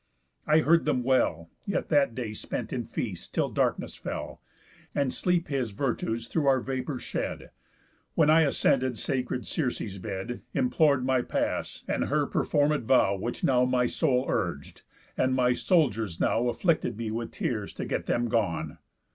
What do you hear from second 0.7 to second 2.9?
them well, Yet that day spent in